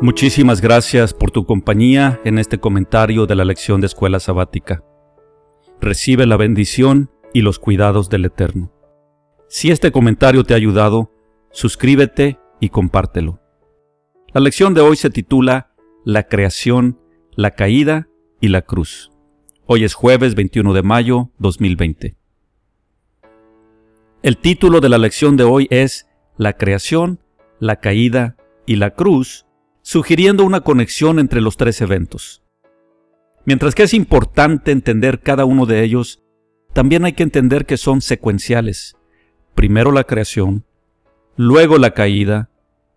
Muchísimas 0.00 0.60
gracias 0.60 1.12
por 1.12 1.32
tu 1.32 1.44
compañía 1.44 2.20
en 2.24 2.38
este 2.38 2.58
comentario 2.58 3.26
de 3.26 3.34
la 3.34 3.44
lección 3.44 3.80
de 3.80 3.88
escuela 3.88 4.20
sabática. 4.20 4.84
Recibe 5.80 6.24
la 6.24 6.36
bendición 6.36 7.10
y 7.34 7.40
los 7.42 7.58
cuidados 7.58 8.08
del 8.08 8.26
Eterno. 8.26 8.72
Si 9.48 9.72
este 9.72 9.90
comentario 9.90 10.44
te 10.44 10.54
ha 10.54 10.56
ayudado, 10.56 11.10
suscríbete 11.50 12.38
y 12.60 12.68
compártelo. 12.68 13.40
La 14.32 14.40
lección 14.40 14.72
de 14.72 14.82
hoy 14.82 14.94
se 14.94 15.10
titula 15.10 15.72
La 16.04 16.28
creación, 16.28 17.00
la 17.32 17.56
caída 17.56 18.06
y 18.40 18.48
la 18.48 18.62
cruz. 18.62 19.10
Hoy 19.66 19.82
es 19.82 19.94
jueves 19.94 20.36
21 20.36 20.74
de 20.74 20.82
mayo 20.84 21.32
2020. 21.38 22.16
El 24.22 24.36
título 24.36 24.80
de 24.80 24.90
la 24.90 24.98
lección 24.98 25.36
de 25.36 25.42
hoy 25.42 25.66
es 25.70 26.06
La 26.36 26.52
creación, 26.52 27.18
la 27.58 27.80
caída 27.80 28.36
y 28.64 28.76
la 28.76 28.90
cruz 28.90 29.47
sugiriendo 29.88 30.44
una 30.44 30.60
conexión 30.60 31.18
entre 31.18 31.40
los 31.40 31.56
tres 31.56 31.80
eventos. 31.80 32.42
Mientras 33.46 33.74
que 33.74 33.84
es 33.84 33.94
importante 33.94 34.70
entender 34.70 35.20
cada 35.20 35.46
uno 35.46 35.64
de 35.64 35.82
ellos, 35.82 36.22
también 36.74 37.06
hay 37.06 37.14
que 37.14 37.22
entender 37.22 37.64
que 37.64 37.78
son 37.78 38.02
secuenciales. 38.02 38.98
Primero 39.54 39.90
la 39.90 40.04
creación, 40.04 40.66
luego 41.36 41.78
la 41.78 41.92
caída 41.92 42.50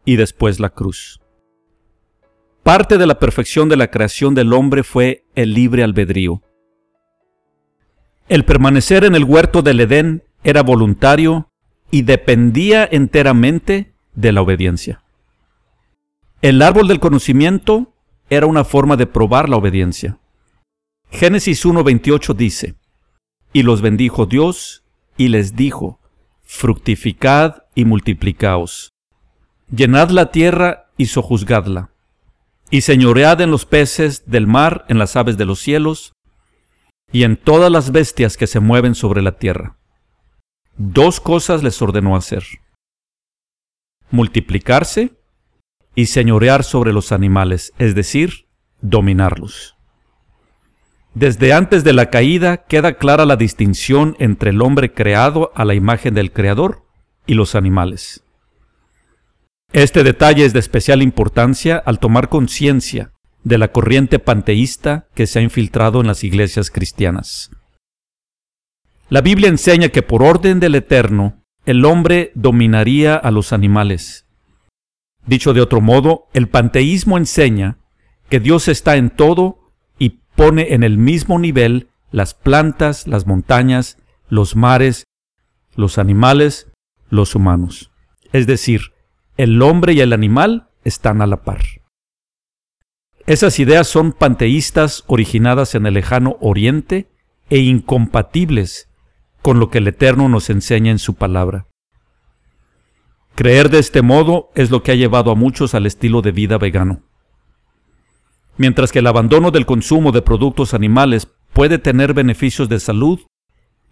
y 0.03 0.17
después 0.17 0.59
la 0.59 0.67
cruz. 0.67 1.21
Parte 2.61 2.97
de 2.97 3.07
la 3.07 3.19
perfección 3.19 3.69
de 3.69 3.77
la 3.77 3.89
creación 3.89 4.35
del 4.35 4.51
hombre 4.51 4.83
fue 4.83 5.23
el 5.33 5.53
libre 5.53 5.83
albedrío. 5.83 6.41
El 8.27 8.43
permanecer 8.43 9.05
en 9.05 9.15
el 9.15 9.23
huerto 9.23 9.61
del 9.61 9.79
Edén 9.79 10.23
era 10.43 10.61
voluntario 10.61 11.51
y 11.89 12.01
dependía 12.01 12.85
enteramente 12.91 13.93
de 14.13 14.33
la 14.33 14.41
obediencia. 14.41 15.01
El 16.41 16.63
árbol 16.63 16.87
del 16.87 16.99
conocimiento 16.99 17.93
era 18.31 18.47
una 18.47 18.63
forma 18.63 18.97
de 18.97 19.05
probar 19.05 19.47
la 19.47 19.57
obediencia. 19.57 20.17
Génesis 21.11 21.63
1.28 21.65 22.33
dice, 22.33 22.75
Y 23.53 23.61
los 23.61 23.83
bendijo 23.83 24.25
Dios 24.25 24.83
y 25.17 25.27
les 25.27 25.55
dijo, 25.55 25.99
Fructificad 26.41 27.65
y 27.75 27.85
multiplicaos. 27.85 28.89
Llenad 29.69 30.09
la 30.09 30.31
tierra 30.31 30.89
y 30.97 31.05
sojuzgadla. 31.05 31.91
Y 32.71 32.81
señoread 32.81 33.41
en 33.41 33.51
los 33.51 33.67
peces 33.67 34.23
del 34.25 34.47
mar, 34.47 34.85
en 34.87 34.97
las 34.97 35.15
aves 35.15 35.37
de 35.37 35.45
los 35.45 35.59
cielos, 35.59 36.13
y 37.11 37.21
en 37.21 37.37
todas 37.37 37.71
las 37.71 37.91
bestias 37.91 38.35
que 38.35 38.47
se 38.47 38.59
mueven 38.59 38.95
sobre 38.95 39.21
la 39.21 39.33
tierra. 39.33 39.77
Dos 40.75 41.19
cosas 41.19 41.61
les 41.61 41.79
ordenó 41.83 42.15
hacer. 42.15 42.43
Multiplicarse 44.09 45.20
y 45.95 46.07
señorear 46.07 46.63
sobre 46.63 46.93
los 46.93 47.11
animales, 47.11 47.73
es 47.77 47.95
decir, 47.95 48.47
dominarlos. 48.81 49.75
Desde 51.13 51.51
antes 51.51 51.83
de 51.83 51.93
la 51.93 52.09
caída 52.09 52.65
queda 52.65 52.93
clara 52.93 53.25
la 53.25 53.35
distinción 53.35 54.15
entre 54.19 54.51
el 54.51 54.61
hombre 54.61 54.93
creado 54.93 55.51
a 55.55 55.65
la 55.65 55.73
imagen 55.73 56.13
del 56.13 56.31
Creador 56.31 56.83
y 57.27 57.33
los 57.33 57.55
animales. 57.55 58.23
Este 59.73 60.03
detalle 60.03 60.45
es 60.45 60.53
de 60.53 60.59
especial 60.59 61.01
importancia 61.01 61.77
al 61.77 61.99
tomar 61.99 62.29
conciencia 62.29 63.11
de 63.43 63.57
la 63.57 63.69
corriente 63.69 64.19
panteísta 64.19 65.07
que 65.13 65.27
se 65.27 65.39
ha 65.39 65.41
infiltrado 65.41 66.01
en 66.01 66.07
las 66.07 66.23
iglesias 66.23 66.69
cristianas. 66.69 67.51
La 69.09 69.21
Biblia 69.21 69.49
enseña 69.49 69.89
que 69.89 70.03
por 70.03 70.23
orden 70.23 70.59
del 70.59 70.75
Eterno, 70.75 71.43
el 71.65 71.83
hombre 71.83 72.31
dominaría 72.35 73.15
a 73.15 73.31
los 73.31 73.51
animales, 73.51 74.25
Dicho 75.25 75.53
de 75.53 75.61
otro 75.61 75.81
modo, 75.81 76.27
el 76.33 76.49
panteísmo 76.49 77.17
enseña 77.17 77.77
que 78.29 78.39
Dios 78.39 78.67
está 78.67 78.95
en 78.95 79.09
todo 79.09 79.59
y 79.99 80.21
pone 80.35 80.73
en 80.73 80.83
el 80.83 80.97
mismo 80.97 81.37
nivel 81.37 81.89
las 82.11 82.33
plantas, 82.33 83.07
las 83.07 83.27
montañas, 83.27 83.97
los 84.29 84.55
mares, 84.55 85.05
los 85.75 85.97
animales, 85.97 86.71
los 87.09 87.35
humanos. 87.35 87.91
Es 88.31 88.47
decir, 88.47 88.93
el 89.37 89.61
hombre 89.61 89.93
y 89.93 90.01
el 90.01 90.13
animal 90.13 90.69
están 90.83 91.21
a 91.21 91.27
la 91.27 91.43
par. 91.43 91.61
Esas 93.27 93.59
ideas 93.59 93.87
son 93.87 94.13
panteístas 94.13 95.03
originadas 95.07 95.75
en 95.75 95.85
el 95.85 95.93
lejano 95.93 96.37
oriente 96.41 97.07
e 97.49 97.59
incompatibles 97.59 98.89
con 99.41 99.59
lo 99.59 99.69
que 99.69 99.79
el 99.79 99.87
Eterno 99.87 100.29
nos 100.29 100.49
enseña 100.49 100.91
en 100.91 100.99
su 100.99 101.15
palabra. 101.15 101.67
Creer 103.41 103.71
de 103.71 103.79
este 103.79 104.03
modo 104.03 104.51
es 104.53 104.69
lo 104.69 104.83
que 104.83 104.91
ha 104.91 104.95
llevado 104.95 105.31
a 105.31 105.35
muchos 105.35 105.73
al 105.73 105.87
estilo 105.87 106.21
de 106.21 106.31
vida 106.31 106.59
vegano. 106.59 107.01
Mientras 108.55 108.91
que 108.91 108.99
el 108.99 109.07
abandono 109.07 109.49
del 109.49 109.65
consumo 109.65 110.11
de 110.11 110.21
productos 110.21 110.75
animales 110.75 111.27
puede 111.51 111.79
tener 111.79 112.13
beneficios 112.13 112.69
de 112.69 112.79
salud, 112.79 113.19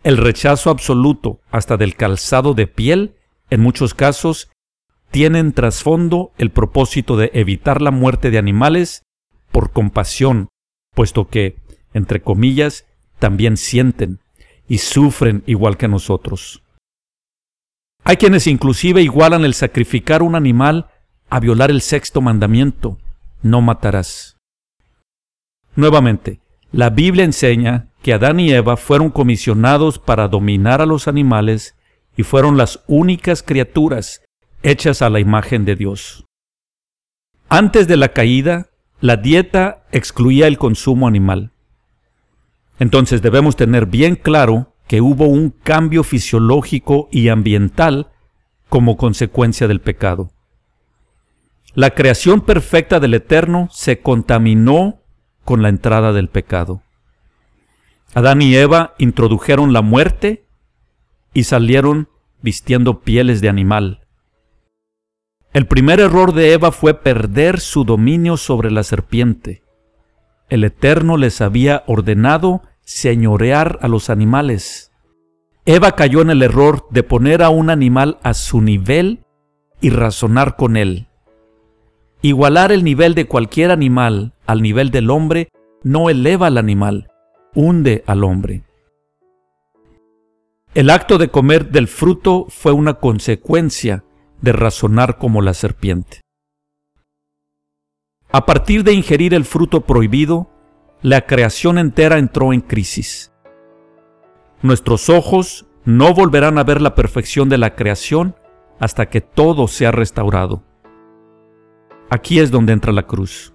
el 0.03 0.17
rechazo 0.17 0.69
absoluto 0.69 1.39
hasta 1.49 1.77
del 1.77 1.95
calzado 1.95 2.53
de 2.53 2.67
piel, 2.67 3.15
en 3.49 3.61
muchos 3.61 3.95
casos, 3.95 4.51
tiene 5.09 5.39
en 5.39 5.53
trasfondo 5.53 6.31
el 6.37 6.51
propósito 6.51 7.17
de 7.17 7.31
evitar 7.33 7.81
la 7.81 7.89
muerte 7.89 8.29
de 8.29 8.37
animales 8.37 9.01
por 9.51 9.71
compasión, 9.71 10.49
puesto 10.93 11.27
que, 11.27 11.57
entre 11.95 12.21
comillas, 12.21 12.85
también 13.17 13.57
sienten 13.57 14.19
y 14.67 14.77
sufren 14.77 15.41
igual 15.47 15.75
que 15.75 15.87
nosotros. 15.87 16.61
Hay 18.09 18.17
quienes 18.17 18.47
inclusive 18.47 19.03
igualan 19.03 19.45
el 19.45 19.53
sacrificar 19.53 20.23
un 20.23 20.33
animal 20.33 20.87
a 21.29 21.39
violar 21.39 21.69
el 21.69 21.79
sexto 21.79 22.21
mandamiento, 22.21 22.97
no 23.43 23.61
matarás. 23.61 24.35
Nuevamente, 25.75 26.39
la 26.71 26.89
Biblia 26.89 27.23
enseña 27.23 27.89
que 28.01 28.13
Adán 28.13 28.39
y 28.39 28.51
Eva 28.51 28.77
fueron 28.77 29.11
comisionados 29.11 29.99
para 29.99 30.27
dominar 30.27 30.81
a 30.81 30.87
los 30.87 31.07
animales 31.07 31.75
y 32.17 32.23
fueron 32.23 32.57
las 32.57 32.83
únicas 32.87 33.43
criaturas 33.43 34.23
hechas 34.63 35.03
a 35.03 35.11
la 35.11 35.19
imagen 35.19 35.63
de 35.63 35.75
Dios. 35.75 36.25
Antes 37.47 37.87
de 37.87 37.97
la 37.97 38.09
caída, 38.09 38.71
la 39.01 39.17
dieta 39.17 39.85
excluía 39.91 40.47
el 40.47 40.57
consumo 40.57 41.07
animal. 41.07 41.51
Entonces 42.79 43.21
debemos 43.21 43.55
tener 43.55 43.85
bien 43.85 44.15
claro 44.15 44.68
que 44.89 45.01
hubo 45.01 45.27
un 45.27 45.51
cambio 45.51 46.03
fisiológico 46.03 47.09
y 47.11 47.29
ambiental 47.29 48.07
como 48.69 48.97
consecuencia 48.97 49.67
del 49.67 49.81
pecado. 49.81 50.31
La 51.75 51.91
creación 51.91 52.41
perfecta 52.41 52.99
del 52.99 53.13
Eterno 53.13 53.69
se 53.71 54.01
contaminó 54.01 55.03
con 55.45 55.61
la 55.61 55.69
entrada 55.69 56.11
del 56.11 56.27
pecado. 56.27 56.81
Adán 58.15 58.41
y 58.41 58.55
Eva 58.55 58.95
introdujeron 58.97 59.73
la 59.73 59.83
muerte 59.83 60.47
y 61.35 61.43
salieron 61.43 62.09
vistiendo 62.41 63.01
pieles 63.01 63.41
de 63.41 63.49
animal. 63.49 64.07
El 65.53 65.67
primer 65.67 65.99
error 65.99 66.33
de 66.33 66.53
Eva 66.53 66.71
fue 66.71 66.95
perder 66.95 67.59
su 67.59 67.83
dominio 67.83 68.37
sobre 68.37 68.71
la 68.71 68.81
serpiente. 68.81 69.61
El 70.49 70.63
Eterno 70.63 71.15
les 71.15 71.41
había 71.41 71.83
ordenado 71.85 72.63
señorear 72.89 73.77
a 73.83 73.87
los 73.87 74.09
animales. 74.09 74.91
Eva 75.65 75.91
cayó 75.91 76.21
en 76.21 76.31
el 76.31 76.41
error 76.41 76.87
de 76.89 77.03
poner 77.03 77.43
a 77.43 77.49
un 77.49 77.69
animal 77.69 78.17
a 78.23 78.33
su 78.33 78.61
nivel 78.61 79.23
y 79.79 79.91
razonar 79.91 80.55
con 80.55 80.75
él. 80.75 81.07
Igualar 82.23 82.71
el 82.71 82.83
nivel 82.83 83.13
de 83.13 83.27
cualquier 83.27 83.69
animal 83.69 84.33
al 84.47 84.63
nivel 84.63 84.89
del 84.89 85.11
hombre 85.11 85.49
no 85.83 86.09
eleva 86.09 86.47
al 86.47 86.57
animal, 86.57 87.11
hunde 87.53 88.03
al 88.07 88.23
hombre. 88.23 88.63
El 90.73 90.89
acto 90.89 91.19
de 91.19 91.29
comer 91.29 91.69
del 91.69 91.87
fruto 91.87 92.47
fue 92.49 92.71
una 92.71 92.95
consecuencia 92.95 94.03
de 94.41 94.51
razonar 94.51 95.19
como 95.19 95.43
la 95.43 95.53
serpiente. 95.53 96.21
A 98.31 98.47
partir 98.47 98.83
de 98.83 98.93
ingerir 98.93 99.35
el 99.35 99.45
fruto 99.45 99.81
prohibido, 99.81 100.49
la 101.01 101.21
creación 101.21 101.77
entera 101.77 102.17
entró 102.17 102.51
en 102.51 102.59
crisis. 102.59 103.31
Nuestros 104.61 105.09
ojos 105.09 105.65
no 105.85 106.13
volverán 106.13 106.57
a 106.57 106.63
ver 106.63 106.81
la 106.81 106.93
perfección 106.93 107.47
de 107.47 107.57
la 107.57 107.75
creación 107.75 108.35
hasta 108.79 109.05
que 109.05 109.21
todo 109.21 109.69
sea 109.69 109.91
restaurado. 109.91 110.63
Aquí 112.09 112.39
es 112.39 112.51
donde 112.51 112.73
entra 112.73 112.91
la 112.91 113.03
cruz. 113.03 113.53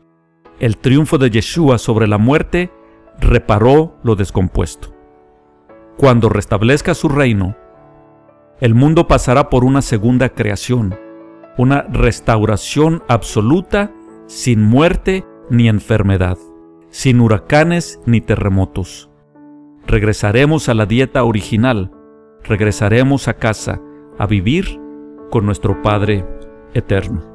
El 0.58 0.78
triunfo 0.78 1.18
de 1.18 1.30
Yeshua 1.30 1.76
sobre 1.76 2.06
la 2.06 2.16
muerte 2.16 2.72
reparó 3.20 3.98
lo 4.02 4.16
descompuesto. 4.16 4.94
Cuando 5.98 6.30
restablezca 6.30 6.94
su 6.94 7.10
reino, 7.10 7.56
el 8.60 8.74
mundo 8.74 9.06
pasará 9.06 9.50
por 9.50 9.64
una 9.64 9.82
segunda 9.82 10.30
creación, 10.30 10.98
una 11.58 11.82
restauración 11.82 13.02
absoluta 13.06 13.92
sin 14.26 14.62
muerte 14.62 15.26
ni 15.50 15.68
enfermedad 15.68 16.38
sin 16.94 17.20
huracanes 17.20 17.98
ni 18.06 18.20
terremotos. 18.20 19.10
Regresaremos 19.84 20.68
a 20.68 20.74
la 20.74 20.86
dieta 20.86 21.24
original, 21.24 21.90
regresaremos 22.44 23.26
a 23.26 23.34
casa 23.34 23.80
a 24.16 24.28
vivir 24.28 24.78
con 25.28 25.44
nuestro 25.44 25.82
Padre 25.82 26.24
eterno. 26.72 27.33